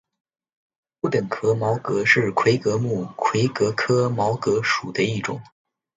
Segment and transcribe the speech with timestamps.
[0.99, 5.39] 不等壳毛蚶是魁蛤目魁蛤科毛蚶属的一种。